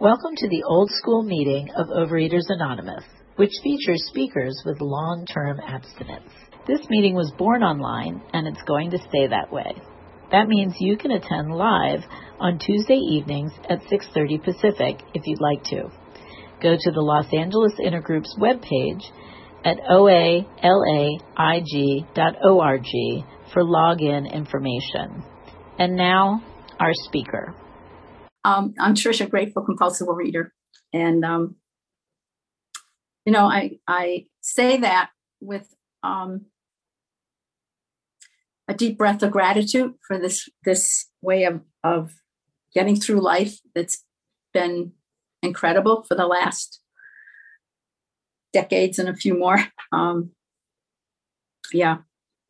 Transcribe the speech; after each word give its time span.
Welcome 0.00 0.36
to 0.36 0.48
the 0.48 0.62
old 0.62 0.88
school 0.92 1.24
meeting 1.24 1.70
of 1.74 1.88
Overeaters 1.88 2.44
Anonymous, 2.50 3.02
which 3.34 3.50
features 3.64 4.00
speakers 4.06 4.62
with 4.64 4.80
long 4.80 5.26
term 5.26 5.58
abstinence. 5.58 6.30
This 6.68 6.78
meeting 6.88 7.16
was 7.16 7.32
born 7.36 7.64
online 7.64 8.22
and 8.32 8.46
it's 8.46 8.62
going 8.62 8.92
to 8.92 8.98
stay 8.98 9.26
that 9.26 9.50
way. 9.52 9.74
That 10.30 10.46
means 10.46 10.76
you 10.78 10.96
can 10.96 11.10
attend 11.10 11.52
live 11.52 12.04
on 12.38 12.60
Tuesday 12.60 12.94
evenings 12.94 13.50
at 13.68 13.80
6:30 13.90 14.44
Pacific 14.44 15.02
if 15.14 15.26
you'd 15.26 15.40
like 15.40 15.64
to. 15.64 15.90
Go 16.62 16.76
to 16.78 16.90
the 16.92 17.00
Los 17.00 17.26
Angeles 17.36 17.72
Intergroup's 17.84 18.36
webpage 18.38 19.02
at 19.64 19.78
oalaig.org 19.90 20.52
for 23.52 23.64
login 23.64 24.32
information. 24.32 25.24
And 25.76 25.96
now, 25.96 26.40
our 26.78 26.92
speaker. 26.94 27.52
Um, 28.44 28.74
I'm 28.78 28.94
Trisha, 28.94 29.28
grateful 29.28 29.62
compulsive 29.62 30.08
reader, 30.08 30.52
and 30.92 31.24
um, 31.24 31.56
you 33.24 33.32
know, 33.32 33.46
I 33.46 33.78
I 33.86 34.26
say 34.40 34.78
that 34.78 35.10
with 35.40 35.74
um, 36.02 36.46
a 38.68 38.74
deep 38.74 38.98
breath 38.98 39.22
of 39.22 39.30
gratitude 39.30 39.94
for 40.06 40.18
this 40.18 40.48
this 40.64 41.08
way 41.20 41.44
of 41.44 41.60
of 41.84 42.12
getting 42.74 42.96
through 42.96 43.20
life 43.20 43.58
that's 43.74 44.04
been 44.52 44.92
incredible 45.42 46.04
for 46.06 46.14
the 46.14 46.26
last 46.26 46.80
decades 48.52 48.98
and 48.98 49.08
a 49.08 49.14
few 49.14 49.38
more. 49.38 49.58
Um, 49.92 50.32
yeah, 51.72 51.98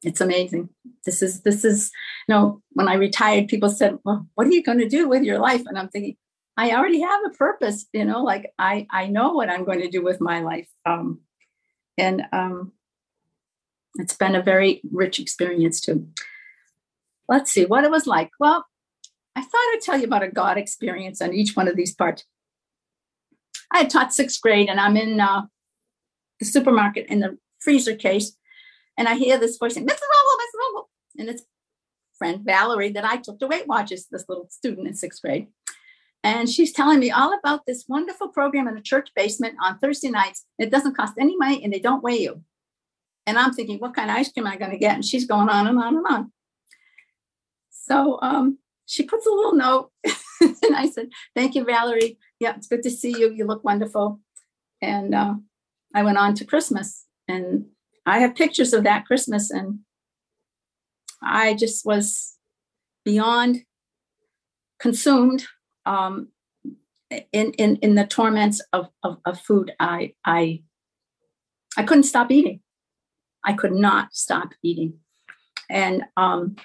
it's 0.02 0.20
amazing. 0.20 0.68
This 1.04 1.22
is 1.22 1.42
this 1.42 1.64
is 1.64 1.90
you 2.28 2.34
know 2.34 2.62
when 2.70 2.88
I 2.88 2.94
retired, 2.94 3.48
people 3.48 3.70
said, 3.70 3.98
"Well, 4.04 4.26
what 4.34 4.46
are 4.46 4.52
you 4.52 4.62
going 4.62 4.78
to 4.78 4.88
do 4.88 5.08
with 5.08 5.22
your 5.22 5.38
life?" 5.38 5.62
And 5.66 5.78
I'm 5.78 5.88
thinking, 5.88 6.16
I 6.56 6.72
already 6.72 7.00
have 7.00 7.20
a 7.26 7.30
purpose. 7.30 7.86
You 7.92 8.04
know, 8.04 8.22
like 8.22 8.52
I 8.58 8.86
I 8.90 9.06
know 9.06 9.32
what 9.32 9.50
I'm 9.50 9.64
going 9.64 9.80
to 9.80 9.90
do 9.90 10.02
with 10.02 10.20
my 10.20 10.40
life. 10.40 10.68
Um, 10.86 11.20
and 11.96 12.22
um, 12.32 12.72
it's 13.96 14.14
been 14.14 14.36
a 14.36 14.42
very 14.42 14.80
rich 14.90 15.18
experience 15.18 15.80
too. 15.80 16.08
Let's 17.28 17.50
see 17.50 17.64
what 17.64 17.84
it 17.84 17.90
was 17.90 18.06
like. 18.06 18.30
Well, 18.38 18.64
I 19.36 19.42
thought 19.42 19.52
I'd 19.54 19.80
tell 19.82 19.98
you 19.98 20.06
about 20.06 20.22
a 20.22 20.28
God 20.28 20.56
experience 20.58 21.20
on 21.20 21.34
each 21.34 21.56
one 21.56 21.68
of 21.68 21.76
these 21.76 21.94
parts. 21.94 22.24
I 23.72 23.78
had 23.78 23.90
taught 23.90 24.14
sixth 24.14 24.40
grade, 24.40 24.68
and 24.68 24.80
I'm 24.80 24.96
in 24.96 25.20
uh, 25.20 25.42
the 26.38 26.46
supermarket 26.46 27.06
in 27.06 27.20
the 27.20 27.38
freezer 27.60 27.94
case, 27.94 28.36
and 28.98 29.08
I 29.08 29.14
hear 29.14 29.38
this 29.38 29.56
voice 29.56 29.74
saying, 29.74 29.86
Mrs. 29.86 30.00
Vogel, 30.00 30.38
Mrs. 30.40 30.72
Vogel. 30.72 30.90
And 31.18 31.28
it's 31.30 31.42
friend 32.18 32.44
Valerie 32.44 32.90
that 32.90 33.04
I 33.04 33.16
took 33.16 33.38
to 33.38 33.46
Weight 33.46 33.68
Watchers, 33.68 34.06
this 34.10 34.24
little 34.28 34.48
student 34.50 34.88
in 34.88 34.94
sixth 34.94 35.22
grade. 35.22 35.46
And 36.24 36.50
she's 36.50 36.72
telling 36.72 36.98
me 36.98 37.12
all 37.12 37.32
about 37.38 37.64
this 37.64 37.84
wonderful 37.88 38.28
program 38.28 38.66
in 38.66 38.76
a 38.76 38.82
church 38.82 39.10
basement 39.14 39.54
on 39.62 39.78
Thursday 39.78 40.10
nights. 40.10 40.44
It 40.58 40.70
doesn't 40.70 40.96
cost 40.96 41.14
any 41.18 41.36
money 41.36 41.62
and 41.62 41.72
they 41.72 41.78
don't 41.78 42.02
weigh 42.02 42.20
you. 42.20 42.42
And 43.24 43.38
I'm 43.38 43.54
thinking, 43.54 43.78
what 43.78 43.94
kind 43.94 44.10
of 44.10 44.16
ice 44.16 44.32
cream 44.32 44.46
am 44.46 44.52
I 44.52 44.56
going 44.56 44.72
to 44.72 44.78
get? 44.78 44.96
And 44.96 45.04
she's 45.04 45.26
going 45.26 45.48
on 45.48 45.68
and 45.68 45.78
on 45.78 45.96
and 45.96 46.06
on. 46.10 46.32
So 47.70 48.18
um, 48.20 48.58
she 48.86 49.04
puts 49.04 49.26
a 49.26 49.30
little 49.30 49.54
note. 49.54 49.92
and 50.40 50.74
I 50.74 50.88
said, 50.88 51.10
Thank 51.36 51.54
you, 51.54 51.64
Valerie. 51.64 52.18
Yeah, 52.40 52.56
it's 52.56 52.66
good 52.66 52.82
to 52.82 52.90
see 52.90 53.10
you. 53.10 53.30
You 53.30 53.46
look 53.46 53.62
wonderful. 53.62 54.20
And 54.82 55.14
uh, 55.14 55.34
I 55.94 56.02
went 56.02 56.18
on 56.18 56.34
to 56.34 56.44
Christmas. 56.44 57.04
And 57.28 57.66
I 58.08 58.20
have 58.20 58.34
pictures 58.34 58.72
of 58.72 58.84
that 58.84 59.04
Christmas, 59.04 59.50
and 59.50 59.80
I 61.22 61.54
just 61.54 61.84
was 61.84 62.36
beyond 63.04 63.64
consumed 64.78 65.44
um, 65.84 66.28
in, 67.10 67.52
in 67.52 67.76
in 67.76 67.94
the 67.94 68.06
torments 68.06 68.62
of, 68.72 68.88
of, 69.02 69.18
of 69.24 69.40
food. 69.40 69.72
I 69.78 70.14
I 70.24 70.62
I 71.76 71.82
couldn't 71.82 72.04
stop 72.04 72.30
eating. 72.30 72.60
I 73.44 73.52
could 73.52 73.72
not 73.72 74.14
stop 74.14 74.52
eating, 74.62 74.94
and 75.68 76.04
um, 76.16 76.56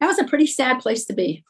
that 0.00 0.06
was 0.06 0.18
a 0.18 0.24
pretty 0.24 0.46
sad 0.46 0.80
place 0.80 1.04
to 1.06 1.14
be 1.14 1.44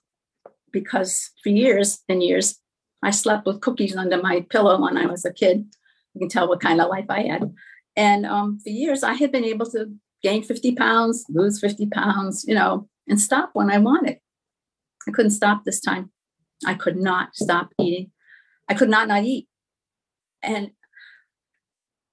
because 0.73 1.31
for 1.43 1.51
years 1.51 2.01
and 2.09 2.23
years 2.23 2.61
I 3.03 3.11
slept 3.11 3.47
with 3.47 3.61
cookies 3.61 3.97
under 3.97 4.21
my 4.21 4.45
pillow 4.51 4.81
when 4.81 4.97
I 4.97 5.07
was 5.07 5.25
a 5.25 5.33
kid. 5.33 5.67
You 6.15 6.21
can 6.21 6.29
tell 6.29 6.49
what 6.49 6.61
kind 6.61 6.81
of 6.81 6.89
life 6.89 7.07
I 7.09 7.23
had. 7.23 7.55
And 7.99 8.25
um, 8.25 8.61
for 8.61 8.69
years, 8.71 9.03
I 9.03 9.15
had 9.15 9.33
been 9.33 9.45
able 9.45 9.67
to 9.73 9.93
gain 10.23 10.45
50 10.45 10.77
pounds, 10.77 11.27
lose 11.29 11.61
50 11.61 11.87
pounds, 11.87 12.45
you 12.47 12.55
know, 12.55 12.89
and 13.09 13.21
stop 13.21 13.51
when 13.55 13.71
I 13.71 13.79
wanted. 13.79 14.19
I 15.09 15.11
couldn't 15.11 15.33
stop 15.33 15.65
this 15.65 15.81
time. 15.81 16.13
I 16.65 16.75
could 16.75 16.97
not 16.97 17.35
stop 17.35 17.71
eating. 17.81 18.13
I 18.69 18.75
could 18.75 18.89
not 18.89 19.09
not 19.09 19.25
eat. 19.25 19.49
And 20.43 20.71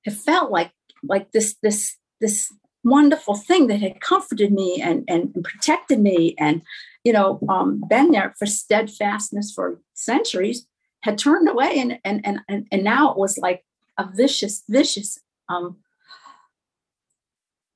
it 0.05 0.13
felt 0.13 0.51
like 0.51 0.71
like 1.03 1.31
this 1.31 1.55
this 1.61 1.97
this 2.19 2.51
wonderful 2.83 3.35
thing 3.35 3.67
that 3.67 3.81
had 3.81 4.01
comforted 4.01 4.51
me 4.51 4.81
and 4.81 5.03
and, 5.07 5.31
and 5.35 5.43
protected 5.43 5.99
me 5.99 6.35
and 6.39 6.63
you 7.03 7.13
know 7.13 7.39
um, 7.49 7.83
been 7.89 8.11
there 8.11 8.33
for 8.39 8.45
steadfastness 8.45 9.51
for 9.53 9.79
centuries 9.93 10.67
had 11.03 11.17
turned 11.17 11.49
away 11.49 11.77
and 11.77 11.99
and 12.03 12.25
and 12.47 12.67
and 12.71 12.83
now 12.83 13.11
it 13.11 13.17
was 13.17 13.37
like 13.37 13.63
a 13.97 14.07
vicious 14.15 14.63
vicious 14.69 15.19
um, 15.49 15.77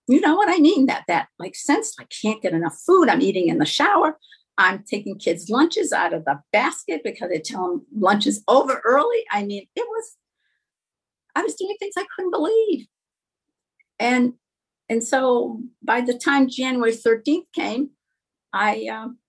you 0.08 0.22
know 0.22 0.36
what 0.36 0.50
I 0.50 0.58
mean? 0.58 0.88
That 0.88 1.04
that 1.08 1.28
like 1.38 1.56
sense 1.56 1.96
I 2.00 2.06
can't 2.06 2.42
get 2.42 2.54
enough 2.54 2.78
food. 2.86 3.10
I'm 3.10 3.22
eating 3.22 3.48
in 3.48 3.60
the 3.60 3.66
shower. 3.66 4.18
I'm 4.58 4.84
taking 4.84 5.18
kids' 5.18 5.50
lunches 5.50 5.94
out 5.94 6.14
of 6.14 6.26
the 6.26 6.42
basket 6.52 7.02
because 7.04 7.30
they 7.30 7.40
tell 7.40 7.70
them 7.70 7.86
lunch 7.96 8.28
is 8.28 8.44
over 8.48 8.82
early. 8.84 9.24
I 9.32 9.44
mean, 9.44 9.68
it 9.76 9.86
was 9.88 10.18
I 11.36 11.44
was 11.44 11.56
doing 11.56 11.76
things 11.80 11.94
I 11.98 12.06
couldn't 12.16 12.32
believe. 12.32 12.88
And 14.00 14.34
and 14.90 15.04
so 15.04 15.62
by 15.84 16.02
the 16.02 16.16
time 16.16 16.50
January 16.50 16.92
13th 16.92 17.46
came, 17.54 17.92
I 18.52 18.88
um, 18.88 19.20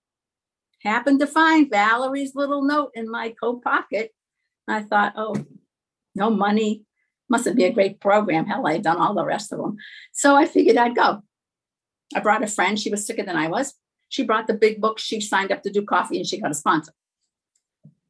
happened 0.83 1.21
to 1.21 1.27
find 1.27 1.71
Valerie's 1.71 2.34
little 2.34 2.62
note 2.62 2.93
in 2.95 3.11
my 3.11 3.34
coat 3.39 3.62
pocket. 3.62 4.12
I 4.67 4.83
thought, 4.83 5.12
oh, 5.17 5.37
no 6.15 6.31
money, 6.31 6.84
must 7.30 7.54
be 7.54 7.64
a 7.64 7.72
great 7.72 8.00
program. 8.00 8.46
Hell, 8.46 8.66
I'd 8.66 8.82
done 8.82 8.98
all 8.98 9.14
the 9.14 9.24
rest 9.24 9.52
of 9.52 9.58
them. 9.58 9.76
So 10.12 10.36
I 10.36 10.46
figured 10.46 10.76
I'd 10.76 10.96
go. 10.96 11.22
I 12.14 12.20
brought 12.20 12.42
a 12.42 12.48
friend. 12.48 12.78
She 12.78 12.91
was 12.91 13.06
sicker 13.06 13.22
than 13.22 13.36
I 13.36 13.48
was. 13.48 13.74
She 14.08 14.24
brought 14.24 14.48
the 14.48 14.54
big 14.54 14.80
book. 14.80 14.98
She 14.98 15.20
signed 15.20 15.52
up 15.52 15.62
to 15.62 15.70
do 15.70 15.82
coffee 15.82 16.18
and 16.18 16.26
she 16.26 16.41
got 16.41 16.50
a 16.50 16.54
sponsor. 16.54 16.92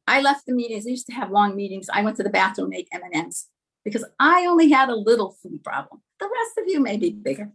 I 0.07 0.21
left 0.21 0.47
the 0.47 0.53
meetings. 0.53 0.87
I 0.87 0.89
used 0.89 1.05
to 1.07 1.13
have 1.13 1.31
long 1.31 1.55
meetings. 1.55 1.87
I 1.93 2.01
went 2.01 2.17
to 2.17 2.23
the 2.23 2.29
bathroom, 2.29 2.69
make 2.69 2.89
M&Ms 2.91 3.45
because 3.83 4.05
I 4.19 4.45
only 4.45 4.69
had 4.69 4.89
a 4.89 4.95
little 4.95 5.37
food 5.41 5.63
problem. 5.63 6.01
The 6.19 6.25
rest 6.25 6.57
of 6.57 6.65
you 6.67 6.79
may 6.79 6.97
be 6.97 7.11
bigger. 7.11 7.51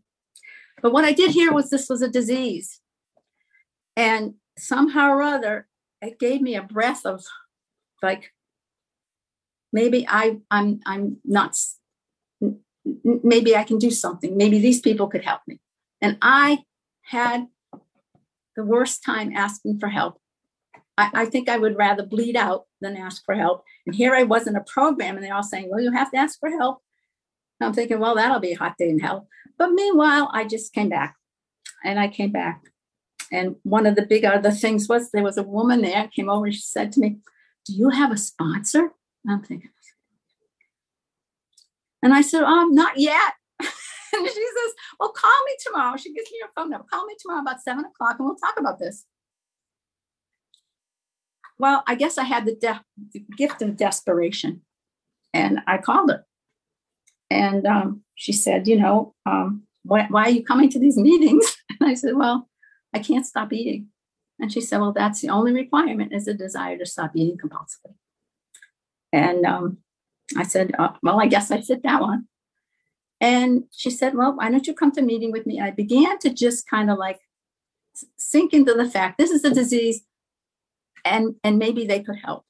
But 0.83 0.93
what 0.93 1.05
I 1.05 1.13
did 1.13 1.31
hear 1.31 1.53
was 1.53 1.71
this 1.71 1.89
was 1.89 2.03
a 2.03 2.09
disease. 2.09 2.81
And 3.97 4.35
somehow 4.59 5.11
or 5.11 5.23
other, 5.23 5.69
it 6.03 6.19
gave 6.19 6.41
me 6.41 6.55
a 6.55 6.63
breath 6.63 7.07
of 7.07 7.25
like 8.03 8.33
maybe 9.73 10.07
I 10.09 10.39
I'm 10.51 10.81
I'm 10.87 11.19
not 11.25 11.57
maybe 13.05 13.57
I 13.57 13.65
can 13.65 13.79
do 13.79 13.91
something. 13.91 14.37
Maybe 14.37 14.59
these 14.59 14.81
people 14.81 15.09
could 15.09 15.25
help 15.25 15.41
me. 15.47 15.61
And 16.01 16.19
I 16.23 16.65
had 17.03 17.47
the 18.55 18.65
worst 18.65 19.03
time 19.05 19.33
asking 19.35 19.79
for 19.79 19.89
help. 19.89 20.21
I, 20.99 21.11
I, 21.13 21.25
think 21.27 21.49
I 21.49 21.59
would 21.59 21.77
rather 21.77 22.05
bleed 22.05 22.37
out 22.37 22.65
than 22.81 22.97
ask 22.97 23.25
for 23.25 23.35
help. 23.35 23.65
And 23.85 23.95
here 23.95 24.15
I 24.15 24.23
was 24.23 24.47
in 24.47 24.57
a 24.57 24.65
program, 24.65 25.17
and 25.17 25.25
they're 25.25 25.35
all 25.35 25.43
saying, 25.43 25.69
Well, 25.71 25.81
you 25.81 25.93
have 25.93 26.11
to 26.13 26.17
ask 26.17 26.39
for 26.41 26.51
help. 26.51 26.79
And 27.61 27.69
I'm 27.69 27.75
thinking, 27.75 27.99
Well, 27.99 28.15
that'll 28.15 28.41
be 28.41 28.53
a 28.53 28.59
hot 28.59 28.77
day 28.79 28.89
in 28.89 28.99
hell. 28.99 29.29
But 29.59 29.73
meanwhile, 29.73 30.31
I 30.33 30.45
just 30.45 30.73
came 30.73 30.89
back 30.89 31.17
and 31.85 31.99
I 31.99 32.09
came 32.09 32.33
back. 32.33 32.63
And 33.33 33.57
one 33.63 33.87
of 33.87 33.97
the 33.97 34.07
big 34.07 34.25
other 34.25 34.51
things 34.51 34.89
was 34.89 35.11
there 35.11 35.23
was 35.23 35.37
a 35.37 35.43
woman 35.43 35.83
there 35.83 36.09
came 36.15 36.31
over. 36.31 36.47
and 36.47 36.55
She 36.55 36.63
said 36.63 36.93
to 36.93 37.01
me, 37.01 37.19
Do 37.67 37.75
you 37.75 37.91
have 37.91 38.13
a 38.13 38.17
sponsor? 38.17 38.93
I'm 39.29 39.43
thinking, 39.43 39.71
and 42.07 42.15
I 42.15 42.21
said, 42.21 42.45
um, 42.45 42.73
not 42.73 42.99
yet. 42.99 43.33
and 43.61 43.69
she 44.29 44.29
says, 44.29 44.75
well, 45.01 45.11
call 45.11 45.39
me 45.47 45.57
tomorrow. 45.65 45.97
She 45.97 46.13
gives 46.15 46.31
me 46.31 46.39
your 46.39 46.51
phone 46.55 46.71
number. 46.71 46.87
Call 46.89 47.05
me 47.05 47.17
tomorrow 47.21 47.41
about 47.41 47.61
seven 47.61 47.85
o'clock 47.85 48.17
and 48.19 48.27
we'll 48.27 48.37
talk 48.37 48.55
about 48.59 48.79
this. 48.79 49.05
Well, 51.59 51.83
I 51.87 51.97
guess 51.97 52.17
I 52.17 52.23
had 52.23 52.45
the, 52.45 52.81
the 53.13 53.25
gift 53.37 53.61
of 53.61 53.77
desperation 53.77 54.61
and 55.33 55.61
I 55.67 55.79
called 55.79 56.11
her. 56.11 56.25
And 57.29 57.67
um, 57.67 58.03
she 58.15 58.33
said, 58.33 58.69
you 58.69 58.79
know, 58.79 59.15
um, 59.27 59.65
why, 59.83 60.07
why 60.09 60.25
are 60.27 60.31
you 60.31 60.45
coming 60.45 60.69
to 60.71 60.79
these 60.79 60.97
meetings? 60.97 61.57
And 61.81 61.91
I 61.91 61.95
said, 61.95 62.15
well, 62.15 62.49
I 62.95 63.01
can't 63.01 63.27
stop 63.27 63.53
eating. 63.53 63.89
And 64.39 64.53
she 64.53 64.61
said, 64.61 64.81
well, 64.81 64.93
that's 64.93 65.23
the 65.23 65.31
only 65.31 65.53
requirement 65.53 66.13
is 66.13 66.29
a 66.29 66.35
desire 66.35 66.79
to 66.79 66.87
stop 66.87 67.13
eating 67.17 67.37
compulsively. 67.37 67.95
And 69.17 69.47
um, 69.47 69.79
I 70.37 70.45
said, 70.45 70.73
uh, 70.79 70.93
well, 71.03 71.19
I 71.25 71.27
guess 71.27 71.51
I 71.51 71.61
fit 71.63 71.83
that 71.83 72.03
one. 72.03 72.27
And 73.21 73.65
she 73.73 73.91
said, 73.91 74.15
well, 74.15 74.37
why 74.37 74.51
don't 74.51 74.67
you 74.67 74.75
come 74.75 74.93
to 74.93 75.03
meeting 75.03 75.33
with 75.33 75.47
me? 75.47 75.61
I 75.61 75.71
began 75.71 76.19
to 76.19 76.31
just 76.45 76.69
kind 76.69 76.91
of 76.91 76.99
like 76.99 77.21
sink 78.19 78.53
into 78.53 78.75
the 78.75 78.91
fact 78.91 79.17
this 79.17 79.31
is 79.31 79.45
a 79.45 79.55
disease 79.55 80.03
and, 81.05 81.37
and 81.43 81.59
maybe 81.59 81.87
they 81.87 82.03
could 82.03 82.19
help. 82.23 82.45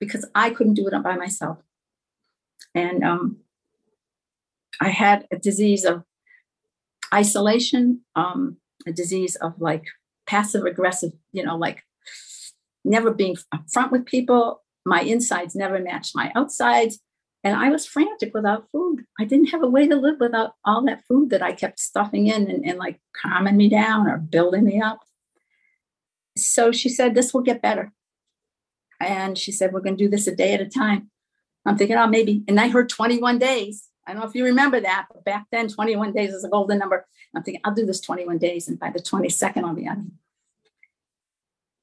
because 0.00 0.26
I 0.34 0.50
couldn't 0.50 0.74
do 0.74 0.88
it 0.88 1.02
by 1.02 1.16
myself. 1.16 1.58
And 2.74 3.04
um, 3.04 3.36
I 4.80 4.88
had 4.88 5.26
a 5.30 5.36
disease 5.36 5.84
of 5.84 6.02
isolation, 7.12 8.00
um, 8.16 8.56
a 8.86 8.92
disease 8.92 9.36
of 9.36 9.60
like 9.60 9.84
passive 10.26 10.64
aggressive, 10.64 11.12
you 11.32 11.44
know, 11.44 11.56
like 11.56 11.84
never 12.84 13.12
being 13.12 13.36
upfront 13.54 13.90
with 13.92 14.06
people. 14.06 14.62
My 14.84 15.02
insides 15.02 15.54
never 15.54 15.78
matched 15.78 16.16
my 16.16 16.32
outsides. 16.34 17.00
And 17.42 17.56
I 17.56 17.70
was 17.70 17.86
frantic 17.86 18.34
without 18.34 18.68
food. 18.70 19.04
I 19.18 19.24
didn't 19.24 19.48
have 19.48 19.62
a 19.62 19.68
way 19.68 19.88
to 19.88 19.96
live 19.96 20.16
without 20.20 20.54
all 20.64 20.84
that 20.84 21.04
food 21.06 21.30
that 21.30 21.42
I 21.42 21.52
kept 21.52 21.80
stuffing 21.80 22.26
in 22.26 22.50
and, 22.50 22.66
and 22.66 22.78
like 22.78 23.00
calming 23.16 23.56
me 23.56 23.68
down 23.68 24.06
or 24.08 24.18
building 24.18 24.64
me 24.64 24.80
up. 24.80 25.00
So 26.36 26.70
she 26.70 26.88
said, 26.88 27.14
This 27.14 27.32
will 27.32 27.40
get 27.40 27.62
better. 27.62 27.92
And 29.00 29.38
she 29.38 29.52
said, 29.52 29.72
We're 29.72 29.80
going 29.80 29.96
to 29.96 30.04
do 30.04 30.10
this 30.10 30.26
a 30.26 30.36
day 30.36 30.52
at 30.52 30.60
a 30.60 30.68
time. 30.68 31.10
I'm 31.64 31.78
thinking, 31.78 31.96
Oh, 31.96 32.06
maybe. 32.06 32.44
And 32.46 32.60
I 32.60 32.68
heard 32.68 32.90
21 32.90 33.38
days. 33.38 33.88
I 34.06 34.12
don't 34.12 34.20
know 34.20 34.28
if 34.28 34.34
you 34.34 34.44
remember 34.44 34.80
that, 34.80 35.06
but 35.12 35.24
back 35.24 35.46
then, 35.52 35.68
21 35.68 36.12
days 36.12 36.34
is 36.34 36.44
a 36.44 36.48
golden 36.48 36.78
number. 36.78 37.06
I'm 37.34 37.42
thinking, 37.42 37.60
I'll 37.64 37.74
do 37.74 37.86
this 37.86 38.00
21 38.00 38.38
days. 38.38 38.68
And 38.68 38.78
by 38.78 38.90
the 38.90 38.98
22nd, 38.98 39.64
I'll 39.64 39.74
be 39.74 39.88
on. 39.88 40.12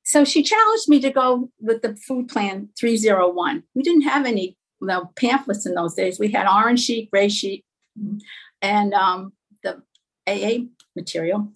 So 0.07 0.24
she 0.24 0.42
challenged 0.42 0.88
me 0.88 1.01
to 1.01 1.09
go 1.09 1.51
with 1.59 1.81
the 1.81 1.98
food 1.98 2.30
plan 2.30 2.69
301. 2.80 3.63
We 3.75 3.83
didn't 3.83 4.04
have 4.04 4.25
any 4.25 4.56
the 4.80 5.04
pamphlets 5.18 5.65
in 5.65 5.74
those 5.74 5.95
days. 5.95 6.18
We 6.18 6.31
had 6.31 6.48
orange 6.48 6.80
sheet, 6.80 7.12
gray 7.12 7.27
sheet, 7.27 7.65
and 8.62 8.94
um, 8.94 9.33
the 9.63 9.83
AA 10.25 10.68
material. 10.95 11.51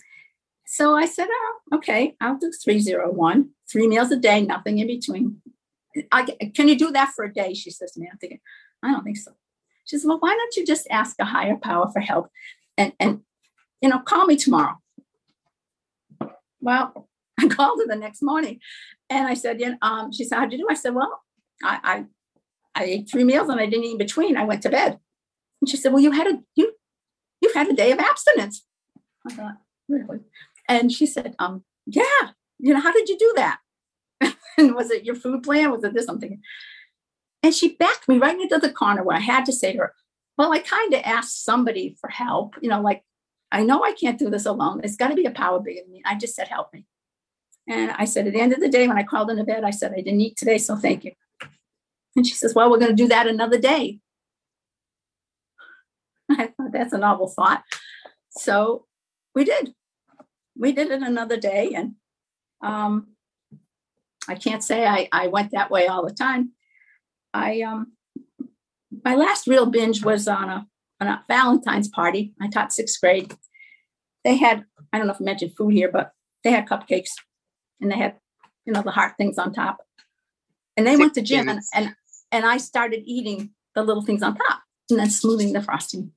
So 0.68 0.98
I 0.98 1.06
said, 1.06 1.30
oh, 1.32 1.60
okay, 1.76 2.18
I'll 2.20 2.38
do 2.38 2.52
301, 2.52 3.50
three 3.72 3.88
meals 3.88 4.12
a 4.12 4.18
day, 4.18 4.42
nothing 4.42 4.80
in 4.80 4.88
between. 4.88 5.42
I, 6.12 6.24
can 6.54 6.68
you 6.68 6.78
do 6.78 6.92
that 6.92 7.14
for 7.16 7.24
a 7.24 7.34
day? 7.34 7.54
She 7.54 7.72
says 7.72 7.94
to 7.94 8.02
me. 8.02 8.10
I'm 8.12 8.18
thinking, 8.18 8.42
I 8.84 8.92
don't 8.92 9.06
think 9.06 9.18
so. 9.18 9.32
She 9.86 9.96
says, 9.96 10.06
well, 10.06 10.20
why 10.20 10.36
don't 10.36 10.56
you 10.58 10.66
just 10.66 10.88
ask 10.92 11.16
a 11.20 11.26
higher 11.26 11.56
power 11.56 11.90
for 11.94 12.02
help 12.02 12.30
and, 12.78 12.92
and 13.00 13.22
you 13.82 13.88
know, 13.88 14.00
call 14.00 14.26
me 14.26 14.36
tomorrow. 14.36 14.76
Well, 16.60 17.08
I 17.42 17.48
called 17.48 17.80
her 17.80 17.88
the 17.88 18.00
next 18.00 18.22
morning 18.22 18.60
and 19.10 19.28
I 19.28 19.34
said, 19.34 19.60
yeah, 19.60 19.76
um, 19.82 20.12
she 20.12 20.24
said, 20.24 20.38
how'd 20.38 20.52
you 20.52 20.60
do? 20.60 20.68
I 20.70 20.76
said, 20.76 20.94
well, 20.94 21.22
I, 21.64 21.80
I 21.84 22.06
I 22.76 22.84
ate 22.86 23.10
three 23.10 23.24
meals 23.24 23.50
and 23.50 23.60
I 23.60 23.66
didn't 23.66 23.86
eat 23.86 23.92
in 23.92 23.98
between. 23.98 24.38
I 24.38 24.46
went 24.46 24.62
to 24.64 24.70
bed. 24.70 25.00
And 25.62 25.70
she 25.70 25.78
said, 25.78 25.92
Well, 25.92 26.02
you 26.02 26.12
had 26.12 26.28
a 26.28 26.40
you 26.56 26.74
you've 27.42 27.54
had 27.54 27.70
a 27.70 27.74
day 27.74 27.92
of 27.92 28.00
abstinence. 28.00 28.66
I 29.28 29.34
thought, 29.34 29.58
really? 29.88 30.20
And 30.68 30.92
she 30.92 31.06
said, 31.06 31.36
um, 31.38 31.64
yeah, 31.86 32.32
you 32.60 32.74
know, 32.74 32.80
how 32.80 32.92
did 32.92 33.10
you 33.10 33.18
do 33.18 33.34
that? 33.36 33.60
and 34.58 34.74
was 34.74 34.90
it 34.90 35.04
your 35.04 35.16
food 35.16 35.44
plan? 35.44 35.72
Was 35.72 35.84
it 35.84 35.94
this? 35.94 36.06
Thinking. 36.06 36.42
And 37.44 37.54
she 37.54 37.76
backed 37.76 38.08
me 38.08 38.18
right 38.18 38.40
into 38.40 38.58
the 38.58 38.72
corner 38.72 39.04
where 39.04 39.18
I 39.18 39.22
had 39.22 39.46
to 39.46 39.54
say 39.54 39.74
to 39.74 39.80
her, 39.80 39.94
Well, 40.38 40.54
I 40.54 40.60
kind 40.60 40.94
of 40.94 41.02
asked 41.04 41.44
somebody 41.44 41.98
for 42.00 42.10
help, 42.10 42.56
you 42.62 42.70
know, 42.70 42.82
like 42.82 43.04
I 43.52 43.64
know 43.64 43.84
I 43.84 43.92
can't 43.92 44.18
do 44.18 44.30
this 44.30 44.46
alone. 44.46 44.82
It's 44.84 44.96
got 44.96 45.10
to 45.10 45.16
be 45.16 45.26
a 45.26 45.32
power 45.32 45.60
bigger 45.60 45.82
than 45.84 45.92
me. 45.92 46.02
I 46.06 46.16
just 46.16 46.36
said, 46.36 46.48
help 46.48 46.74
me. 46.74 46.86
And 47.68 47.92
I 47.92 48.06
said, 48.06 48.28
at 48.28 48.34
the 48.34 48.42
end 48.42 48.54
of 48.54 48.60
the 48.60 48.70
day, 48.70 48.88
when 48.88 48.98
I 48.98 49.04
crawled 49.04 49.30
into 49.30 49.44
bed, 49.44 49.64
I 49.64 49.70
said, 49.70 49.94
I 49.94 50.02
didn't 50.02 50.22
eat 50.22 50.36
today, 50.36 50.58
so 50.58 50.76
thank 50.76 51.04
you. 51.04 51.12
And 52.16 52.26
she 52.26 52.34
says, 52.34 52.54
Well, 52.54 52.70
we're 52.70 52.80
going 52.80 52.96
to 52.96 53.04
do 53.04 53.08
that 53.08 53.28
another 53.28 53.58
day. 53.58 54.00
I 56.30 56.48
thought 56.48 56.72
that's 56.72 56.94
a 56.94 56.98
novel 56.98 57.28
thought. 57.28 57.64
So 58.32 58.86
we 59.36 59.44
did. 59.44 59.74
We 60.58 60.72
did 60.72 60.92
it 60.92 61.02
another 61.02 61.38
day. 61.38 61.72
And 61.76 61.96
um, 62.62 63.08
I 64.28 64.36
can't 64.36 64.64
say 64.64 64.86
I, 64.86 65.08
I 65.12 65.28
went 65.28 65.52
that 65.52 65.72
way 65.72 65.88
all 65.88 66.06
the 66.06 66.14
time. 66.14 66.52
I 67.34 67.62
um 67.62 67.94
my 69.06 69.16
last 69.16 69.48
real 69.48 69.66
binge 69.66 70.04
was 70.04 70.28
on 70.28 70.50
a 70.50 70.68
on 71.00 71.08
a 71.08 71.24
Valentine's 71.28 71.88
party. 71.88 72.34
I 72.42 72.48
taught 72.48 72.74
sixth 72.74 73.00
grade. 73.02 73.34
They 74.24 74.38
had, 74.38 74.66
I 74.94 74.98
don't 74.98 75.08
know 75.08 75.14
if 75.14 75.22
I 75.22 75.24
mentioned 75.24 75.56
food 75.58 75.74
here, 75.74 75.90
but 75.92 76.12
they 76.44 76.52
had 76.52 76.68
cupcakes 76.68 77.10
and 77.82 77.92
they 77.92 77.98
had, 77.98 78.16
you 78.66 78.74
know, 78.74 78.82
the 78.82 78.92
heart 78.92 79.14
things 79.18 79.38
on 79.38 79.54
top. 79.54 79.86
And 80.78 80.88
they 80.88 80.96
went 80.96 81.14
to 81.16 81.22
gym 81.22 81.50
and, 81.50 81.60
and 81.76 81.96
and 82.32 82.46
I 82.46 82.58
started 82.58 83.04
eating 83.06 83.52
the 83.76 83.84
little 83.84 84.04
things 84.04 84.24
on 84.24 84.36
top 84.36 84.62
and 84.90 85.00
then 85.00 85.10
smoothing 85.10 85.54
the 85.54 85.62
frosting. 85.62 86.12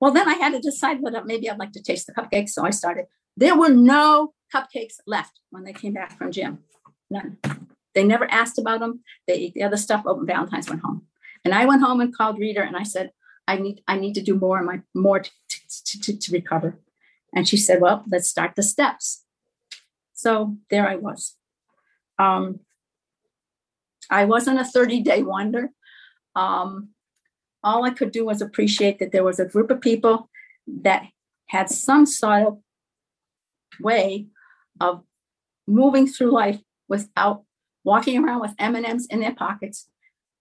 Well, 0.00 0.12
then 0.12 0.28
I 0.28 0.34
had 0.34 0.52
to 0.52 0.58
decide 0.58 1.00
whether 1.00 1.24
maybe 1.24 1.48
I'd 1.48 1.58
like 1.58 1.72
to 1.72 1.82
taste 1.82 2.08
the 2.08 2.12
cupcakes. 2.12 2.50
So 2.50 2.64
I 2.64 2.70
started. 2.70 3.06
There 3.36 3.56
were 3.56 3.68
no 3.68 4.34
cupcakes 4.52 4.96
left 5.06 5.38
when 5.50 5.64
they 5.64 5.72
came 5.72 5.92
back 5.92 6.18
from 6.18 6.32
gym. 6.32 6.58
None. 7.08 7.38
They 7.94 8.04
never 8.04 8.30
asked 8.30 8.58
about 8.58 8.80
them. 8.80 9.00
They 9.26 9.34
ate 9.34 9.54
the 9.54 9.62
other 9.62 9.76
stuff. 9.76 10.02
Open 10.06 10.26
Valentine's 10.26 10.68
went 10.68 10.82
home, 10.82 11.06
and 11.44 11.54
I 11.54 11.66
went 11.66 11.82
home 11.82 12.00
and 12.00 12.14
called 12.14 12.38
Rita 12.38 12.62
and 12.62 12.76
I 12.76 12.82
said, 12.82 13.12
"I 13.46 13.56
need 13.56 13.82
I 13.86 13.96
need 13.96 14.14
to 14.14 14.22
do 14.22 14.34
more. 14.34 14.62
My 14.62 14.80
more 14.94 15.20
to, 15.20 15.30
to, 15.48 16.00
to, 16.00 16.18
to 16.18 16.32
recover." 16.32 16.80
And 17.34 17.46
she 17.48 17.56
said, 17.56 17.80
"Well, 17.80 18.04
let's 18.10 18.28
start 18.28 18.56
the 18.56 18.62
steps." 18.62 19.21
So 20.22 20.56
there 20.70 20.88
I 20.88 20.94
was. 20.94 21.36
Um, 22.16 22.60
I 24.08 24.24
wasn't 24.24 24.60
a 24.60 24.64
30 24.64 25.00
day 25.02 25.24
wonder. 25.24 25.70
Um, 26.36 26.90
all 27.64 27.82
I 27.84 27.90
could 27.90 28.12
do 28.12 28.24
was 28.24 28.40
appreciate 28.40 29.00
that 29.00 29.10
there 29.10 29.24
was 29.24 29.40
a 29.40 29.44
group 29.44 29.72
of 29.72 29.80
people 29.80 30.30
that 30.82 31.02
had 31.46 31.68
some 31.70 32.06
sort 32.06 32.46
of 32.46 32.58
way 33.80 34.28
of 34.80 35.02
moving 35.66 36.06
through 36.06 36.30
life 36.30 36.60
without 36.88 37.42
walking 37.82 38.22
around 38.22 38.42
with 38.42 38.54
M&Ms 38.60 39.08
in 39.10 39.18
their 39.18 39.34
pockets. 39.34 39.88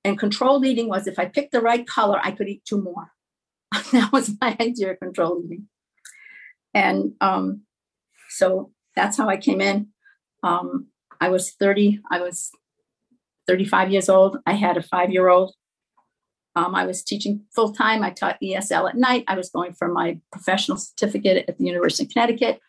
And 0.04 0.18
controlled 0.18 0.64
eating 0.64 0.90
was 0.90 1.08
if 1.08 1.18
I 1.18 1.26
picked 1.26 1.54
the 1.54 1.62
right 1.62 1.88
color, 1.88 2.20
I 2.22 2.32
could 2.32 2.48
eat 2.48 2.66
two 2.66 2.84
more. 2.84 3.14
that 3.94 4.12
was 4.12 4.38
my 4.40 4.56
idea 4.60 4.92
of 4.92 5.00
controlled 5.00 5.46
eating. 5.46 5.68
And 6.72 7.14
um, 7.20 7.62
so 8.30 8.72
that's 8.96 9.18
how 9.18 9.30
I 9.30 9.38
came 9.38 9.62
in. 9.62 9.88
Um, 10.44 10.88
I 11.20 11.30
was 11.30 11.52
30, 11.52 12.00
I 12.10 12.20
was 12.20 12.52
35 13.48 13.92
years 13.92 14.10
old. 14.10 14.38
I 14.46 14.54
had 14.54 14.78
a 14.78 14.82
five 14.82 15.12
year 15.12 15.30
old. 15.30 15.54
Um, 16.56 16.76
I 16.76 16.86
was 16.86 17.04
teaching 17.04 17.46
full 17.56 17.72
time. 17.72 18.04
I 18.04 18.10
taught 18.10 18.42
ESL 18.44 18.90
at 18.90 18.98
night. 18.98 19.24
I 19.28 19.36
was 19.36 19.50
going 19.50 19.74
for 19.74 19.88
my 19.88 20.20
professional 20.32 20.78
certificate 20.78 21.46
at 21.48 21.58
the 21.58 21.66
University 21.66 22.04
of 22.04 22.10
Connecticut. 22.10 22.60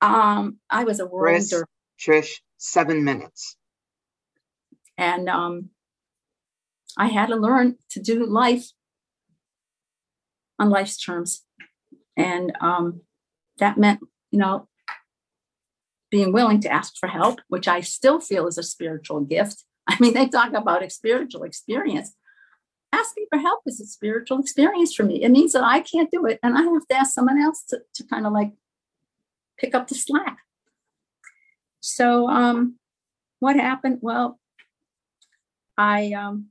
Um, 0.00 0.58
I 0.70 0.84
was 0.84 0.98
a 0.98 1.06
Chris, 1.06 1.54
Trish, 2.00 2.40
seven 2.58 3.04
minutes. 3.04 3.56
And 4.98 5.28
um, 5.28 5.70
I 6.96 7.06
had 7.06 7.26
to 7.26 7.36
learn 7.36 7.76
to 7.90 8.00
do 8.00 8.26
life 8.26 8.70
on 10.58 10.70
life's 10.70 11.02
terms. 11.02 11.42
And 12.16 12.52
um, 12.60 13.02
that 13.58 13.78
meant, 13.78 14.00
you 14.30 14.38
know, 14.38 14.68
being 16.14 16.32
willing 16.32 16.60
to 16.60 16.72
ask 16.72 16.96
for 16.96 17.08
help, 17.08 17.40
which 17.48 17.66
I 17.66 17.80
still 17.80 18.20
feel 18.20 18.46
is 18.46 18.56
a 18.56 18.62
spiritual 18.62 19.22
gift. 19.22 19.64
I 19.88 19.96
mean, 19.98 20.14
they 20.14 20.28
talk 20.28 20.52
about 20.52 20.84
a 20.84 20.88
spiritual 20.88 21.42
experience. 21.42 22.14
Asking 22.92 23.26
for 23.28 23.40
help 23.40 23.62
is 23.66 23.80
a 23.80 23.86
spiritual 23.86 24.38
experience 24.38 24.94
for 24.94 25.02
me. 25.02 25.24
It 25.24 25.30
means 25.30 25.54
that 25.54 25.64
I 25.64 25.80
can't 25.80 26.12
do 26.12 26.24
it 26.26 26.38
and 26.40 26.56
I 26.56 26.62
have 26.62 26.86
to 26.86 26.96
ask 26.96 27.12
someone 27.14 27.42
else 27.42 27.64
to, 27.70 27.80
to 27.96 28.04
kind 28.04 28.28
of 28.28 28.32
like 28.32 28.52
pick 29.58 29.74
up 29.74 29.88
the 29.88 29.96
slack. 29.96 30.38
So 31.80 32.28
um 32.28 32.76
what 33.40 33.56
happened? 33.56 33.98
Well, 34.00 34.38
I 35.76 36.12
um 36.12 36.46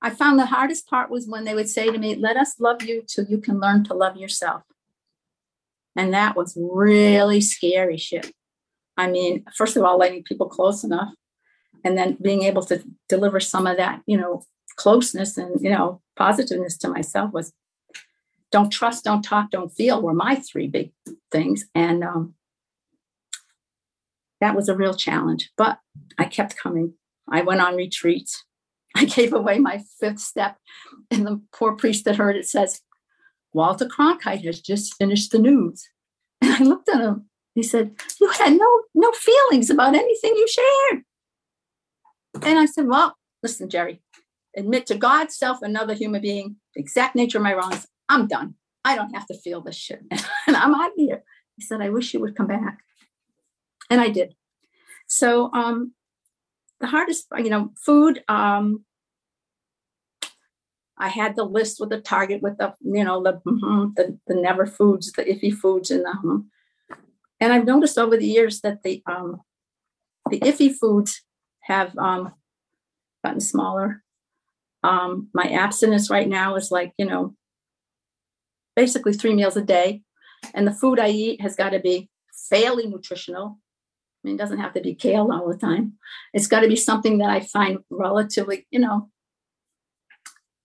I 0.00 0.10
found 0.10 0.38
the 0.38 0.46
hardest 0.46 0.86
part 0.88 1.10
was 1.10 1.26
when 1.26 1.42
they 1.44 1.56
would 1.56 1.68
say 1.68 1.90
to 1.90 1.98
me, 1.98 2.14
let 2.14 2.36
us 2.36 2.60
love 2.60 2.84
you 2.84 3.02
till 3.04 3.24
you 3.24 3.38
can 3.38 3.58
learn 3.58 3.82
to 3.84 3.94
love 3.94 4.16
yourself. 4.16 4.62
And 5.96 6.14
that 6.14 6.36
was 6.36 6.56
really 6.60 7.40
scary 7.40 7.96
shit. 7.96 8.32
I 8.96 9.10
mean, 9.10 9.44
first 9.54 9.76
of 9.76 9.84
all, 9.84 9.98
letting 9.98 10.22
people 10.22 10.48
close 10.48 10.84
enough 10.84 11.12
and 11.84 11.96
then 11.96 12.16
being 12.20 12.42
able 12.42 12.62
to 12.64 12.82
deliver 13.08 13.40
some 13.40 13.66
of 13.66 13.76
that, 13.76 14.02
you 14.06 14.16
know, 14.16 14.42
closeness 14.76 15.36
and, 15.36 15.60
you 15.60 15.70
know, 15.70 16.00
positiveness 16.16 16.76
to 16.78 16.88
myself 16.88 17.32
was 17.32 17.52
don't 18.50 18.70
trust, 18.70 19.04
don't 19.04 19.22
talk, 19.22 19.50
don't 19.50 19.70
feel 19.70 20.00
were 20.00 20.14
my 20.14 20.36
three 20.36 20.68
big 20.68 20.92
things. 21.30 21.64
And 21.74 22.04
um, 22.04 22.34
that 24.40 24.54
was 24.54 24.68
a 24.68 24.76
real 24.76 24.94
challenge, 24.94 25.50
but 25.56 25.78
I 26.18 26.24
kept 26.24 26.56
coming. 26.56 26.94
I 27.30 27.42
went 27.42 27.60
on 27.60 27.76
retreats. 27.76 28.44
I 28.96 29.06
gave 29.06 29.32
away 29.32 29.58
my 29.58 29.82
fifth 30.00 30.20
step, 30.20 30.58
and 31.10 31.26
the 31.26 31.40
poor 31.54 31.72
priest 31.76 32.04
that 32.04 32.16
heard 32.16 32.36
it 32.36 32.46
says, 32.46 32.82
Walter 33.52 33.86
Cronkite 33.86 34.44
has 34.44 34.60
just 34.60 34.96
finished 34.96 35.32
the 35.32 35.38
news. 35.38 35.88
And 36.40 36.52
I 36.52 36.62
looked 36.64 36.88
at 36.88 37.00
him. 37.00 37.26
He 37.54 37.62
said, 37.62 37.94
You 38.20 38.30
had 38.30 38.52
no 38.52 38.82
no 38.94 39.12
feelings 39.12 39.70
about 39.70 39.94
anything 39.94 40.34
you 40.34 40.46
shared. 40.48 41.04
And 42.42 42.58
I 42.58 42.66
said, 42.66 42.86
Well, 42.86 43.16
listen, 43.42 43.68
Jerry, 43.68 44.02
admit 44.56 44.86
to 44.86 44.96
God, 44.96 45.30
self, 45.30 45.62
another 45.62 45.94
human 45.94 46.22
being, 46.22 46.56
the 46.74 46.80
exact 46.80 47.14
nature 47.14 47.38
of 47.38 47.44
my 47.44 47.54
wrongs. 47.54 47.86
I'm 48.08 48.26
done. 48.26 48.54
I 48.84 48.96
don't 48.96 49.14
have 49.14 49.26
to 49.26 49.38
feel 49.38 49.60
this 49.60 49.76
shit. 49.76 50.00
and 50.10 50.56
I'm 50.56 50.74
out 50.74 50.88
of 50.88 50.96
here. 50.96 51.22
He 51.56 51.62
said, 51.62 51.80
I 51.80 51.90
wish 51.90 52.12
you 52.14 52.20
would 52.20 52.36
come 52.36 52.46
back. 52.46 52.78
And 53.90 54.00
I 54.00 54.08
did. 54.08 54.34
So 55.06 55.52
um, 55.52 55.92
the 56.80 56.86
hardest, 56.86 57.26
you 57.36 57.50
know, 57.50 57.70
food. 57.76 58.24
Um, 58.28 58.84
I 60.98 61.08
had 61.08 61.36
the 61.36 61.44
list 61.44 61.80
with 61.80 61.90
the 61.90 62.00
target 62.00 62.42
with 62.42 62.58
the, 62.58 62.74
you 62.80 63.04
know, 63.04 63.22
the 63.22 63.40
mm-hmm, 63.46 63.92
the, 63.96 64.18
the 64.26 64.34
never 64.34 64.66
foods, 64.66 65.10
the 65.12 65.24
iffy 65.24 65.52
foods, 65.52 65.90
and 65.90 66.04
the, 66.04 66.14
mm 66.24 66.44
and 67.40 67.52
I've 67.52 67.64
noticed 67.64 67.98
over 67.98 68.16
the 68.16 68.24
years 68.24 68.60
that 68.60 68.84
the 68.84 69.02
um, 69.04 69.40
the 70.30 70.38
iffy 70.38 70.72
foods 70.72 71.22
have 71.62 71.96
um, 71.98 72.32
gotten 73.24 73.40
smaller. 73.40 74.04
Um, 74.84 75.28
my 75.34 75.48
abstinence 75.48 76.08
right 76.08 76.28
now 76.28 76.54
is 76.54 76.70
like, 76.70 76.92
you 76.98 77.04
know, 77.04 77.34
basically 78.76 79.12
three 79.12 79.34
meals 79.34 79.56
a 79.56 79.62
day. 79.62 80.02
And 80.54 80.66
the 80.66 80.72
food 80.72 81.00
I 81.00 81.08
eat 81.08 81.40
has 81.40 81.56
got 81.56 81.70
to 81.70 81.80
be 81.80 82.08
fairly 82.48 82.86
nutritional. 82.86 83.58
I 84.24 84.28
mean, 84.28 84.36
it 84.36 84.38
doesn't 84.38 84.60
have 84.60 84.74
to 84.74 84.80
be 84.80 84.94
kale 84.94 85.30
all 85.32 85.48
the 85.48 85.58
time. 85.58 85.94
It's 86.32 86.46
got 86.46 86.60
to 86.60 86.68
be 86.68 86.76
something 86.76 87.18
that 87.18 87.30
I 87.30 87.40
find 87.40 87.78
relatively, 87.90 88.66
you 88.70 88.78
know, 88.78 89.10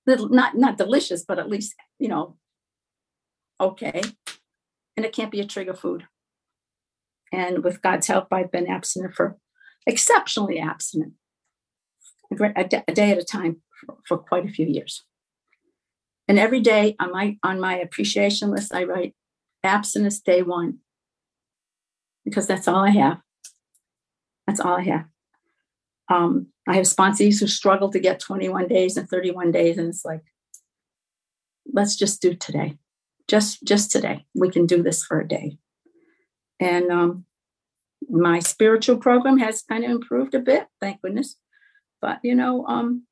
little, 0.08 0.30
not 0.30 0.56
not 0.56 0.78
delicious, 0.78 1.24
but 1.28 1.38
at 1.38 1.50
least, 1.50 1.76
you 2.00 2.08
know, 2.08 2.38
okay. 3.60 4.02
And 4.96 5.06
it 5.06 5.14
can't 5.14 5.32
be 5.32 5.42
a 5.42 5.46
trigger 5.46 5.76
food. 5.76 6.06
And 7.32 7.64
with 7.64 7.82
God's 7.82 8.08
help, 8.08 8.28
I've 8.32 8.52
been 8.52 8.68
abstinent 8.68 9.14
for 9.14 9.38
exceptionally 9.86 10.60
abstinent, 10.60 11.14
a, 12.32 12.64
day 12.64 13.12
at 13.12 13.18
a 13.18 13.24
time 13.24 13.58
for, 13.80 13.98
for 14.08 14.18
quite 14.18 14.46
a 14.46 14.52
few 14.52 14.66
years. 14.66 15.04
And 16.28 16.40
every 16.40 16.60
day 16.60 16.96
on 17.00 17.12
my 17.12 17.38
on 17.44 17.60
my 17.60 17.78
appreciation 17.78 18.50
list, 18.52 18.74
I 18.74 18.84
write 18.84 19.14
abstinence 19.64 20.20
day 20.20 20.42
one 20.42 20.80
because 22.26 22.48
that's 22.48 22.68
all 22.68 22.84
I 22.84 22.90
have. 22.90 23.20
That's 24.46 24.60
all 24.60 24.76
I 24.76 24.84
have. 24.84 25.06
Um, 26.10 26.48
I 26.68 26.76
have 26.76 26.86
sponsees 26.86 27.40
who 27.40 27.48
struggle 27.48 27.90
to 27.92 28.00
get 28.00 28.20
21 28.20 28.68
days 28.68 28.98
and 28.98 29.10
31 29.10 29.52
days, 29.52 29.78
and 29.78 29.88
it's 29.88 30.04
like, 30.04 30.24
let's 31.72 31.96
just 31.96 32.22
do 32.22 32.34
today, 32.34 32.78
just 33.28 33.64
just 33.64 33.92
today. 33.92 34.26
We 34.36 34.50
can 34.50 34.66
do 34.66 34.84
this 34.84 35.04
for 35.04 35.20
a 35.20 35.28
day. 35.28 35.58
And 36.60 36.92
um, 36.92 37.26
my 38.10 38.40
spiritual 38.40 38.98
program 38.98 39.38
has 39.38 39.62
kind 39.62 39.84
of 39.84 39.92
improved 39.92 40.36
a 40.36 40.40
bit, 40.40 40.68
thank 40.82 41.02
goodness. 41.02 41.38
But 42.02 42.20
you 42.24 42.36
know, 42.36 42.66
um, 42.68 43.04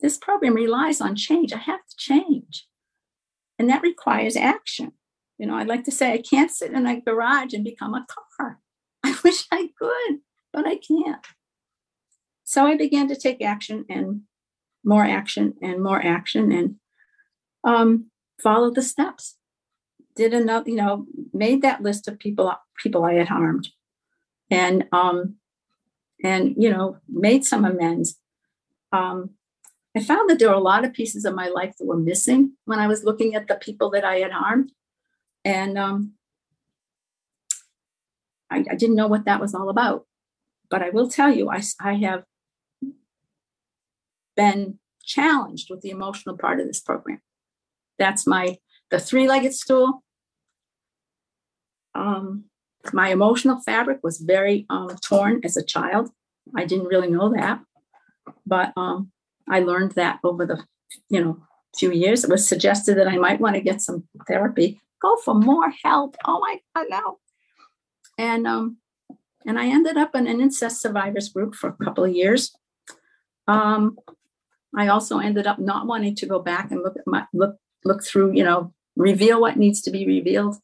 this 0.00 0.18
program 0.18 0.54
relies 0.54 1.00
on 1.00 1.14
change. 1.14 1.52
I 1.52 1.58
have 1.58 1.86
to 1.86 1.96
change. 1.96 2.66
And 3.58 3.68
that 3.68 3.82
requires 3.82 4.36
action. 4.36 4.92
You 5.38 5.46
know, 5.46 5.54
I'd 5.54 5.68
like 5.68 5.84
to 5.84 5.92
say 5.92 6.12
I 6.12 6.22
can't 6.22 6.50
sit 6.50 6.72
in 6.72 6.86
a 6.86 7.00
garage 7.00 7.52
and 7.52 7.64
become 7.64 7.94
a 7.94 8.06
car. 8.36 8.58
I 9.04 9.14
wish 9.22 9.46
I 9.52 9.70
could, 9.78 10.20
but 10.52 10.66
I 10.66 10.76
can't. 10.76 11.24
So 12.50 12.66
I 12.66 12.76
began 12.76 13.06
to 13.06 13.14
take 13.14 13.40
action 13.42 13.84
and 13.88 14.22
more 14.84 15.04
action 15.04 15.54
and 15.62 15.80
more 15.80 16.04
action 16.04 16.50
and 16.50 16.74
um, 17.62 18.10
follow 18.42 18.72
the 18.72 18.82
steps. 18.82 19.36
Did 20.16 20.34
another, 20.34 20.68
you 20.68 20.74
know, 20.74 21.06
made 21.32 21.62
that 21.62 21.80
list 21.80 22.08
of 22.08 22.18
people 22.18 22.52
people 22.76 23.04
I 23.04 23.12
had 23.12 23.28
harmed, 23.28 23.68
and 24.50 24.88
um, 24.90 25.36
and 26.24 26.56
you 26.58 26.70
know, 26.70 26.96
made 27.08 27.44
some 27.44 27.64
amends. 27.64 28.18
Um, 28.90 29.30
I 29.96 30.00
found 30.00 30.28
that 30.28 30.40
there 30.40 30.48
were 30.48 30.54
a 30.54 30.58
lot 30.72 30.84
of 30.84 30.92
pieces 30.92 31.24
of 31.24 31.36
my 31.36 31.46
life 31.46 31.76
that 31.78 31.86
were 31.86 31.96
missing 31.96 32.54
when 32.64 32.80
I 32.80 32.88
was 32.88 33.04
looking 33.04 33.36
at 33.36 33.46
the 33.46 33.54
people 33.54 33.90
that 33.90 34.04
I 34.04 34.16
had 34.16 34.32
harmed. 34.32 34.72
And 35.44 35.78
um, 35.78 36.14
I, 38.50 38.64
I, 38.68 38.74
didn't 38.74 38.96
know 38.96 39.06
what 39.06 39.24
that 39.26 39.40
was 39.40 39.54
all 39.54 39.68
about. 39.68 40.06
But 40.68 40.82
I 40.82 40.90
will 40.90 41.08
tell 41.08 41.32
you, 41.32 41.48
I, 41.48 41.62
I 41.80 41.94
have 41.94 42.24
been 44.40 44.78
challenged 45.04 45.66
with 45.70 45.80
the 45.82 45.90
emotional 45.90 46.36
part 46.44 46.60
of 46.60 46.66
this 46.66 46.80
program. 46.88 47.20
That's 47.98 48.26
my 48.26 48.44
the 48.90 48.98
three-legged 48.98 49.54
stool. 49.54 50.02
Um, 51.94 52.44
my 52.92 53.08
emotional 53.10 53.58
fabric 53.60 53.98
was 54.02 54.16
very 54.36 54.66
um, 54.70 54.88
torn 55.10 55.34
as 55.44 55.56
a 55.56 55.64
child. 55.74 56.10
I 56.60 56.64
didn't 56.64 56.92
really 56.92 57.10
know 57.16 57.28
that, 57.40 57.60
but 58.46 58.72
um, 58.76 59.12
I 59.48 59.60
learned 59.60 59.92
that 59.92 60.18
over 60.24 60.46
the, 60.46 60.58
you 61.14 61.22
know, 61.22 61.34
few 61.76 61.92
years. 61.92 62.24
It 62.24 62.30
was 62.30 62.48
suggested 62.48 62.96
that 62.96 63.08
I 63.14 63.16
might 63.16 63.40
want 63.40 63.54
to 63.56 63.68
get 63.70 63.80
some 63.80 64.04
therapy. 64.26 64.80
Go 65.02 65.16
for 65.24 65.34
more 65.34 65.70
help. 65.84 66.16
Oh 66.24 66.40
my 66.40 66.54
God, 66.74 66.86
no. 66.90 67.18
And 68.18 68.46
um, 68.46 68.78
and 69.46 69.58
I 69.58 69.66
ended 69.66 69.96
up 69.96 70.14
in 70.14 70.26
an 70.26 70.40
incest 70.40 70.80
survivors 70.80 71.28
group 71.28 71.54
for 71.54 71.68
a 71.70 71.84
couple 71.84 72.04
of 72.04 72.14
years. 72.22 72.42
Um, 73.46 73.98
I 74.76 74.88
also 74.88 75.18
ended 75.18 75.46
up 75.46 75.58
not 75.58 75.86
wanting 75.86 76.14
to 76.16 76.26
go 76.26 76.38
back 76.38 76.70
and 76.70 76.82
look 76.82 76.96
at 76.96 77.06
my 77.06 77.26
look 77.32 77.56
look 77.84 78.04
through, 78.04 78.32
you 78.32 78.44
know, 78.44 78.72
reveal 78.96 79.40
what 79.40 79.56
needs 79.56 79.80
to 79.82 79.90
be 79.90 80.06
revealed, 80.06 80.56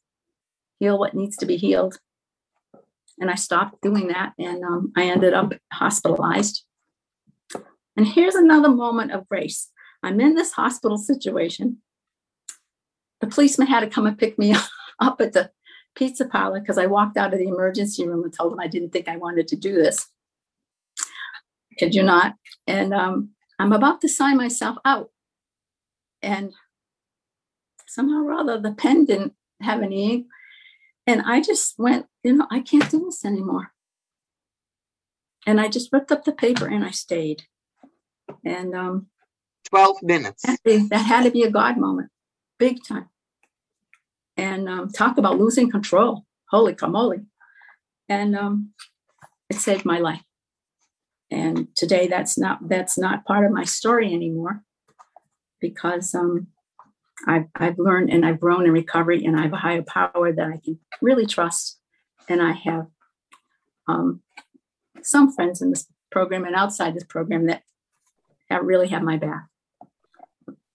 heal 0.79 0.97
what 0.97 1.13
needs 1.13 1.35
to 1.37 1.45
be 1.45 1.57
healed. 1.57 1.99
And 3.19 3.31
I 3.31 3.35
stopped 3.35 3.81
doing 3.81 4.09
that, 4.09 4.33
and 4.37 4.63
um, 4.63 4.93
I 4.95 5.05
ended 5.05 5.33
up 5.33 5.53
hospitalized 5.73 6.63
and 7.97 8.07
here's 8.07 8.35
another 8.35 8.69
moment 8.69 9.11
of 9.11 9.27
grace. 9.27 9.71
I'm 10.03 10.21
in 10.21 10.35
this 10.35 10.51
hospital 10.51 10.99
situation. 10.99 11.81
The 13.19 13.27
policeman 13.27 13.67
had 13.67 13.79
to 13.79 13.87
come 13.87 14.05
and 14.05 14.17
pick 14.17 14.37
me 14.37 14.55
up 14.99 15.19
at 15.19 15.33
the 15.33 15.49
pizza 15.95 16.25
parlor 16.25 16.59
because 16.59 16.77
I 16.77 16.85
walked 16.85 17.17
out 17.17 17.33
of 17.33 17.39
the 17.39 17.47
emergency 17.47 18.07
room 18.07 18.23
and 18.23 18.31
told 18.31 18.53
him 18.53 18.59
I 18.59 18.67
didn't 18.67 18.91
think 18.91 19.09
I 19.09 19.17
wanted 19.17 19.47
to 19.47 19.55
do 19.55 19.73
this. 19.73 20.07
Could 21.79 21.95
you 21.95 22.03
not? 22.03 22.35
And 22.67 22.93
um, 22.93 23.31
I'm 23.59 23.71
about 23.71 24.01
to 24.01 24.09
sign 24.09 24.37
myself 24.37 24.77
out. 24.85 25.09
And 26.21 26.53
somehow 27.87 28.23
or 28.23 28.33
other, 28.33 28.59
the 28.59 28.73
pen 28.73 29.05
didn't 29.05 29.33
have 29.61 29.81
any 29.81 30.11
ink. 30.11 30.27
And 31.05 31.21
I 31.21 31.41
just 31.41 31.75
went, 31.77 32.07
you 32.23 32.35
know, 32.35 32.47
I 32.51 32.59
can't 32.59 32.89
do 32.89 33.05
this 33.05 33.23
anymore. 33.23 33.71
And 35.45 35.61
I 35.61 35.69
just 35.69 35.91
ripped 35.93 36.11
up 36.11 36.25
the 36.25 36.33
paper 36.33 36.67
and 36.67 36.83
I 36.83 36.91
stayed. 36.91 37.43
And 38.43 38.75
um, 38.75 39.07
12 39.69 40.03
minutes. 40.03 40.43
That, 40.65 41.05
had 41.05 41.23
to 41.23 41.31
be 41.31 41.43
a 41.43 41.51
God 41.51 41.77
moment, 41.77 42.09
big 42.59 42.83
time. 42.83 43.09
And 44.35 44.67
um, 44.67 44.89
talk 44.89 45.17
about 45.17 45.39
losing 45.39 45.71
control. 45.71 46.25
Holy 46.49 46.75
camole. 46.75 47.25
And 48.09 48.35
um, 48.35 48.73
it 49.49 49.55
saved 49.55 49.85
my 49.85 49.99
life. 49.99 50.21
And 51.29 51.67
today 51.75 52.07
that's 52.07 52.37
not 52.37 52.69
that's 52.69 52.97
not 52.97 53.25
part 53.25 53.45
of 53.45 53.51
my 53.51 53.63
story 53.63 54.13
anymore 54.13 54.63
because 55.59 56.13
um, 56.15 56.47
I've, 57.27 57.45
I've 57.55 57.79
learned 57.79 58.11
and 58.11 58.25
I've 58.25 58.39
grown 58.39 58.65
in 58.65 58.71
recovery 58.71 59.25
and 59.25 59.37
I 59.37 59.43
have 59.43 59.53
a 59.53 59.57
higher 59.57 59.81
power 59.81 60.31
that 60.31 60.47
I 60.47 60.59
can 60.63 60.79
really 61.01 61.25
trust. 61.25 61.79
And 62.29 62.41
I 62.41 62.51
have 62.51 62.87
um, 63.87 64.21
some 65.01 65.33
friends 65.33 65.61
in 65.61 65.69
this 65.69 65.87
program 66.11 66.45
and 66.45 66.55
outside 66.55 66.95
this 66.95 67.03
program 67.03 67.47
that 67.47 67.63
that 68.49 68.63
really 68.63 68.87
have 68.89 69.03
my 69.03 69.17
back. 69.17 69.47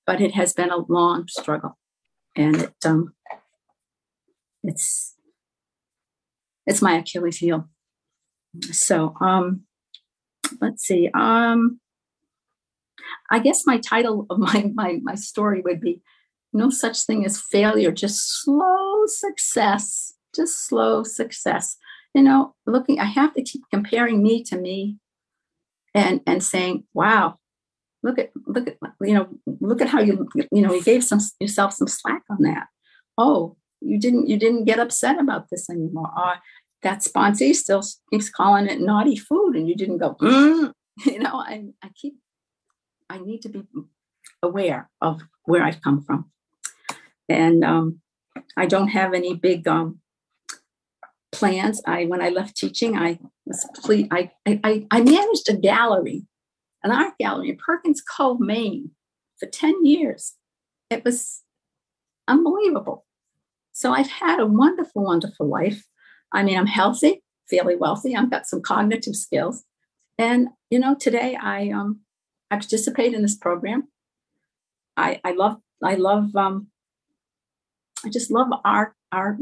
But 0.06 0.20
it 0.20 0.34
has 0.34 0.52
been 0.52 0.70
a 0.70 0.84
long 0.92 1.26
struggle, 1.28 1.78
and 2.36 2.56
it 2.56 2.74
um, 2.84 3.14
it's 4.62 5.14
it's 6.66 6.82
my 6.82 6.94
Achilles 6.98 7.38
heel. 7.38 7.68
So 8.70 9.14
um, 9.20 9.62
let's 10.62 10.84
see. 10.84 11.10
Um, 11.12 11.80
I 13.30 13.38
guess 13.40 13.66
my 13.66 13.78
title 13.78 14.26
of 14.30 14.38
my 14.38 14.70
my 14.74 15.00
my 15.02 15.14
story 15.14 15.60
would 15.60 15.80
be 15.80 16.00
no 16.52 16.70
such 16.70 17.02
thing 17.02 17.24
as 17.24 17.40
failure, 17.40 17.92
just 17.92 18.42
slow 18.42 19.04
success, 19.06 20.14
just 20.34 20.66
slow 20.66 21.02
success. 21.02 21.76
You 22.14 22.22
know, 22.22 22.54
looking, 22.66 23.00
I 23.00 23.06
have 23.06 23.32
to 23.34 23.42
keep 23.42 23.62
comparing 23.72 24.22
me 24.22 24.42
to 24.44 24.58
me 24.58 24.96
and 25.94 26.20
and 26.26 26.42
saying, 26.42 26.84
wow, 26.94 27.38
look 28.02 28.18
at 28.18 28.30
look 28.46 28.68
at 28.68 28.76
you 29.00 29.14
know 29.14 29.28
look 29.60 29.80
at 29.80 29.88
how 29.88 30.00
you 30.00 30.28
you 30.50 30.62
know 30.62 30.74
you 30.74 30.82
gave 30.82 31.04
some 31.04 31.20
yourself 31.40 31.72
some 31.72 31.88
slack 31.88 32.22
on 32.30 32.42
that 32.42 32.66
oh 33.18 33.56
you 33.80 33.98
didn't 33.98 34.28
you 34.28 34.36
didn't 34.36 34.64
get 34.64 34.78
upset 34.78 35.18
about 35.18 35.48
this 35.50 35.68
anymore 35.70 36.10
or 36.16 36.34
that 36.82 37.00
sponsee 37.00 37.54
still 37.54 37.82
keeps 38.10 38.28
calling 38.28 38.66
it 38.66 38.80
naughty 38.80 39.16
food 39.16 39.54
and 39.56 39.68
you 39.68 39.74
didn't 39.74 39.98
go 39.98 40.14
mm. 40.14 40.72
you 41.04 41.18
know 41.18 41.34
I, 41.34 41.66
I 41.82 41.88
keep 41.94 42.14
i 43.08 43.18
need 43.18 43.42
to 43.42 43.48
be 43.48 43.62
aware 44.42 44.90
of 45.00 45.22
where 45.44 45.62
i've 45.62 45.82
come 45.82 46.02
from 46.02 46.30
and 47.28 47.64
um, 47.64 48.00
i 48.56 48.66
don't 48.66 48.88
have 48.88 49.14
any 49.14 49.34
big 49.34 49.66
um, 49.68 50.00
plans 51.30 51.80
i 51.86 52.04
when 52.04 52.20
i 52.20 52.28
left 52.28 52.56
teaching 52.56 52.96
i 52.96 53.18
was 53.46 53.66
ple- 53.82 54.08
I, 54.10 54.30
I 54.46 54.86
i 54.90 55.00
managed 55.00 55.48
a 55.48 55.56
gallery 55.56 56.26
an 56.82 56.90
art 56.90 57.14
gallery 57.18 57.50
in 57.50 57.56
Perkins 57.56 58.00
Cove, 58.02 58.40
Maine 58.40 58.90
for 59.38 59.46
10 59.46 59.84
years. 59.84 60.34
It 60.90 61.04
was 61.04 61.42
unbelievable. 62.28 63.06
So 63.72 63.92
I've 63.92 64.10
had 64.10 64.40
a 64.40 64.46
wonderful, 64.46 65.04
wonderful 65.04 65.48
life. 65.48 65.84
I 66.32 66.42
mean, 66.42 66.58
I'm 66.58 66.66
healthy, 66.66 67.22
fairly 67.48 67.76
wealthy. 67.76 68.16
I've 68.16 68.30
got 68.30 68.46
some 68.46 68.62
cognitive 68.62 69.16
skills. 69.16 69.64
And 70.18 70.48
you 70.70 70.78
know, 70.78 70.94
today 70.94 71.36
I 71.40 71.70
um 71.70 72.00
I 72.50 72.56
participate 72.56 73.14
in 73.14 73.22
this 73.22 73.36
program. 73.36 73.88
I 74.96 75.20
I 75.24 75.32
love 75.32 75.56
I 75.82 75.94
love 75.94 76.34
um 76.36 76.68
I 78.04 78.08
just 78.08 78.30
love 78.30 78.48
our 78.64 78.94
our 79.10 79.38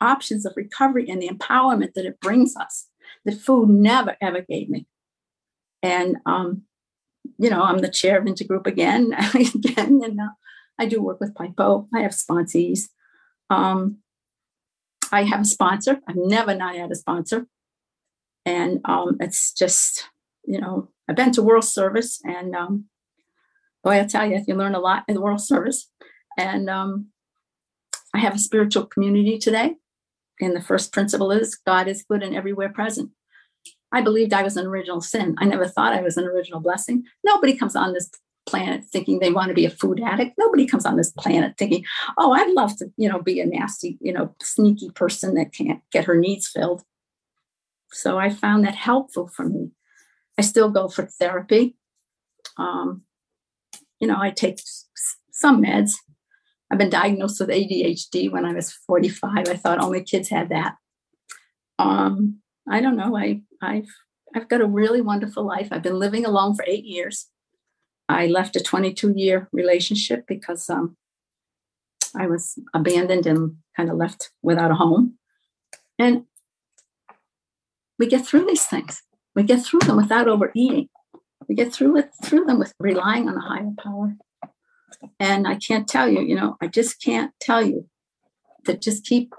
options 0.00 0.46
of 0.46 0.54
recovery 0.56 1.08
and 1.08 1.20
the 1.20 1.28
empowerment 1.28 1.94
that 1.94 2.06
it 2.06 2.20
brings 2.20 2.56
us 2.56 2.88
that 3.24 3.38
food 3.38 3.68
never 3.68 4.16
ever 4.20 4.40
gave 4.40 4.68
me. 4.68 4.86
And 5.82 6.16
um, 6.26 6.62
you 7.38 7.50
know, 7.50 7.62
I'm 7.62 7.78
the 7.78 7.88
chair 7.88 8.18
of 8.18 8.24
Intergroup 8.24 8.66
again, 8.66 9.12
again, 9.34 10.00
and 10.04 10.20
uh, 10.20 10.28
I 10.78 10.86
do 10.86 11.02
work 11.02 11.20
with 11.20 11.34
PIPO. 11.34 11.88
I 11.94 12.00
have 12.00 12.12
sponsees. 12.12 12.88
Um, 13.48 13.98
I 15.12 15.24
have 15.24 15.40
a 15.40 15.44
sponsor. 15.44 16.00
I've 16.08 16.16
never 16.16 16.54
not 16.54 16.76
had 16.76 16.90
a 16.90 16.96
sponsor, 16.96 17.46
and 18.44 18.80
um, 18.84 19.16
it's 19.20 19.52
just 19.52 20.08
you 20.44 20.60
know, 20.60 20.88
I've 21.08 21.16
been 21.16 21.32
to 21.32 21.42
World 21.42 21.64
Service, 21.64 22.20
and 22.24 22.54
um, 22.54 22.86
boy, 23.84 24.00
I 24.00 24.04
tell 24.04 24.26
you, 24.26 24.42
you 24.46 24.54
learn 24.54 24.74
a 24.74 24.80
lot 24.80 25.04
in 25.08 25.20
World 25.20 25.40
Service, 25.40 25.90
and 26.36 26.68
um, 26.68 27.08
I 28.14 28.18
have 28.18 28.34
a 28.34 28.38
spiritual 28.38 28.86
community 28.86 29.38
today. 29.38 29.76
And 30.40 30.56
the 30.56 30.62
first 30.62 30.92
principle 30.92 31.30
is 31.30 31.54
God 31.54 31.86
is 31.86 32.02
good 32.02 32.22
and 32.22 32.34
everywhere 32.34 32.70
present. 32.70 33.10
I 33.92 34.00
believed 34.00 34.32
I 34.32 34.42
was 34.42 34.56
an 34.56 34.66
original 34.66 35.00
sin. 35.00 35.34
I 35.38 35.44
never 35.44 35.66
thought 35.66 35.92
I 35.92 36.00
was 36.00 36.16
an 36.16 36.24
original 36.24 36.60
blessing. 36.60 37.04
Nobody 37.24 37.56
comes 37.56 37.76
on 37.76 37.92
this 37.92 38.10
planet 38.46 38.84
thinking 38.84 39.18
they 39.18 39.30
want 39.30 39.48
to 39.48 39.54
be 39.54 39.64
a 39.64 39.70
food 39.70 40.00
addict. 40.00 40.34
Nobody 40.38 40.66
comes 40.66 40.86
on 40.86 40.96
this 40.96 41.12
planet 41.12 41.54
thinking, 41.58 41.84
"Oh, 42.18 42.32
I'd 42.32 42.52
love 42.52 42.76
to, 42.78 42.90
you 42.96 43.08
know, 43.08 43.20
be 43.20 43.40
a 43.40 43.46
nasty, 43.46 43.98
you 44.00 44.12
know, 44.12 44.34
sneaky 44.42 44.90
person 44.90 45.34
that 45.34 45.52
can't 45.52 45.80
get 45.92 46.04
her 46.04 46.16
needs 46.16 46.48
filled." 46.48 46.82
So 47.92 48.18
I 48.18 48.30
found 48.30 48.64
that 48.64 48.74
helpful 48.74 49.28
for 49.28 49.44
me. 49.44 49.70
I 50.38 50.42
still 50.42 50.70
go 50.70 50.88
for 50.88 51.06
therapy. 51.06 51.76
Um, 52.56 53.02
you 53.98 54.06
know, 54.06 54.16
I 54.18 54.30
take 54.30 54.60
some 55.32 55.62
meds. 55.62 55.92
I've 56.70 56.78
been 56.78 56.90
diagnosed 56.90 57.40
with 57.40 57.50
ADHD 57.50 58.30
when 58.30 58.44
I 58.44 58.52
was 58.52 58.72
45. 58.72 59.48
I 59.48 59.56
thought 59.56 59.80
only 59.80 60.02
kids 60.02 60.28
had 60.28 60.50
that. 60.50 60.76
Um, 61.78 62.40
I 62.68 62.80
don't 62.80 62.96
know. 62.96 63.16
I 63.16 63.42
I've 63.60 63.88
I've 64.34 64.48
got 64.48 64.60
a 64.60 64.66
really 64.66 65.00
wonderful 65.00 65.44
life. 65.44 65.68
I've 65.70 65.82
been 65.82 65.98
living 65.98 66.24
alone 66.24 66.54
for 66.54 66.64
eight 66.68 66.84
years. 66.84 67.26
I 68.10 68.26
left 68.26 68.56
a 68.56 68.60
22 68.60 69.14
year 69.16 69.48
relationship 69.52 70.26
because 70.26 70.68
um, 70.68 70.96
I 72.16 72.26
was 72.26 72.58
abandoned 72.74 73.26
and 73.26 73.56
kind 73.76 73.88
of 73.88 73.96
left 73.96 74.32
without 74.42 74.70
a 74.70 74.74
home. 74.74 75.14
And 75.98 76.24
we 77.98 78.06
get 78.06 78.26
through 78.26 78.46
these 78.46 78.66
things. 78.66 79.02
We 79.34 79.44
get 79.44 79.62
through 79.62 79.80
them 79.80 79.96
without 79.96 80.26
overeating. 80.26 80.88
We 81.48 81.54
get 81.54 81.72
through 81.72 81.98
it 81.98 82.10
through 82.24 82.46
them 82.46 82.58
with 82.58 82.72
relying 82.80 83.28
on 83.28 83.36
a 83.36 83.40
higher 83.40 83.70
power. 83.78 84.16
And 85.18 85.46
I 85.46 85.56
can't 85.56 85.88
tell 85.88 86.08
you, 86.08 86.20
you 86.20 86.34
know, 86.34 86.56
I 86.60 86.66
just 86.66 87.00
can't 87.00 87.32
tell 87.40 87.62
you 87.62 87.88
that 88.64 88.82
just 88.82 89.04
keep 89.04 89.32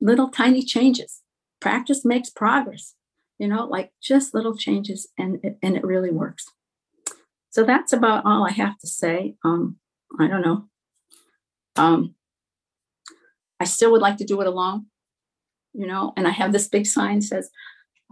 little 0.00 0.28
tiny 0.28 0.62
changes. 0.62 1.22
Practice 1.60 2.04
makes 2.04 2.30
progress, 2.30 2.94
you 3.38 3.48
know, 3.48 3.66
like 3.66 3.90
just 4.00 4.32
little 4.32 4.56
changes 4.56 5.08
and 5.18 5.38
and 5.62 5.76
it 5.76 5.84
really 5.84 6.10
works. 6.10 6.46
So 7.50 7.64
that's 7.64 7.92
about 7.92 8.24
all 8.24 8.46
I 8.46 8.52
have 8.52 8.78
to 8.78 8.86
say. 8.86 9.34
Um, 9.44 9.76
I 10.18 10.28
don't 10.28 10.42
know. 10.42 10.64
Um, 11.76 12.14
I 13.58 13.64
still 13.64 13.92
would 13.92 14.00
like 14.00 14.16
to 14.18 14.24
do 14.24 14.40
it 14.40 14.46
alone, 14.46 14.86
you 15.72 15.86
know, 15.86 16.12
and 16.16 16.26
I 16.26 16.30
have 16.30 16.52
this 16.52 16.68
big 16.68 16.86
sign 16.86 17.20
says, 17.20 17.50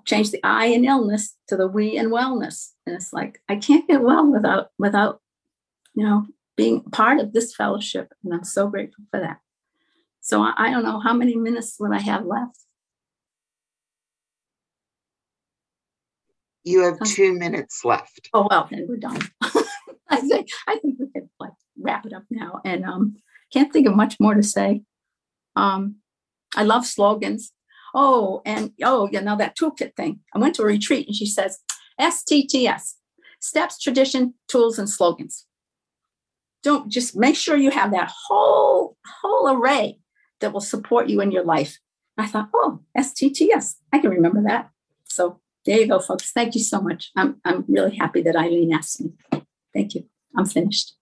change 0.04 0.30
the 0.30 0.40
I 0.42 0.66
in 0.66 0.84
illness 0.84 1.36
to 1.48 1.56
the 1.56 1.66
we 1.66 1.96
in 1.96 2.10
wellness. 2.10 2.70
And 2.86 2.96
it's 2.96 3.12
like, 3.12 3.40
I 3.48 3.56
can't 3.56 3.88
get 3.88 4.02
well 4.02 4.30
without, 4.30 4.70
without, 4.78 5.20
you 5.94 6.04
know, 6.04 6.26
being 6.56 6.82
part 6.82 7.20
of 7.20 7.32
this 7.32 7.54
fellowship. 7.54 8.12
And 8.24 8.34
I'm 8.34 8.44
so 8.44 8.68
grateful 8.68 9.04
for 9.10 9.20
that. 9.20 9.38
So 10.20 10.42
I, 10.42 10.52
I 10.56 10.70
don't 10.70 10.84
know 10.84 11.00
how 11.00 11.14
many 11.14 11.36
minutes 11.36 11.76
would 11.78 11.92
I 11.92 12.00
have 12.00 12.26
left. 12.26 12.58
You 16.68 16.84
have 16.84 16.98
two 17.00 17.32
minutes 17.32 17.84
left. 17.84 18.28
Oh 18.34 18.46
well, 18.50 18.68
then 18.70 18.86
we're 18.88 18.96
done. 18.96 19.20
I 20.10 20.20
think 20.20 20.48
I 20.66 20.76
think 20.78 20.98
we 20.98 21.10
can 21.10 21.30
like 21.40 21.52
wrap 21.80 22.04
it 22.06 22.12
up 22.12 22.24
now. 22.30 22.60
And 22.64 22.84
um, 22.84 23.16
can't 23.52 23.72
think 23.72 23.86
of 23.86 23.94
much 23.94 24.18
more 24.20 24.34
to 24.34 24.42
say. 24.42 24.82
Um, 25.56 25.96
I 26.56 26.64
love 26.64 26.86
slogans. 26.86 27.52
Oh, 27.94 28.42
and 28.44 28.72
oh, 28.82 29.08
you 29.10 29.20
know 29.20 29.36
that 29.36 29.56
toolkit 29.56 29.96
thing. 29.96 30.20
I 30.34 30.38
went 30.38 30.54
to 30.56 30.62
a 30.62 30.66
retreat 30.66 31.06
and 31.06 31.16
she 31.16 31.26
says 31.26 31.58
STTS: 32.00 32.94
steps, 33.40 33.78
tradition, 33.78 34.34
tools, 34.48 34.78
and 34.78 34.90
slogans 34.90 35.46
don't 36.62 36.90
just 36.90 37.16
make 37.16 37.36
sure 37.36 37.56
you 37.56 37.70
have 37.70 37.92
that 37.92 38.12
whole 38.26 38.96
whole 39.22 39.48
array 39.50 39.98
that 40.40 40.52
will 40.52 40.60
support 40.60 41.08
you 41.08 41.20
in 41.20 41.30
your 41.32 41.44
life. 41.44 41.78
I 42.16 42.26
thought, 42.26 42.48
oh, 42.54 42.80
STTS, 42.96 43.76
I 43.92 43.98
can 43.98 44.10
remember 44.10 44.42
that. 44.42 44.70
So 45.04 45.40
there 45.68 45.80
you 45.80 45.86
go, 45.86 46.00
folks. 46.00 46.32
Thank 46.32 46.54
you 46.54 46.62
so 46.62 46.80
much. 46.80 47.10
I'm 47.14 47.40
I'm 47.44 47.64
really 47.68 47.94
happy 47.94 48.22
that 48.22 48.34
Eileen 48.34 48.72
asked 48.72 49.02
me. 49.02 49.12
Thank 49.74 49.94
you. 49.94 50.06
I'm 50.34 50.46
finished. 50.46 50.97